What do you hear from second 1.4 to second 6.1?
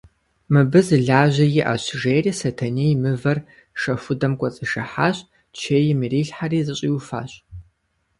иӏэщ,– жери Сэтэней мывэр шэхудэм кӏуэцӏишыхьащ, чейм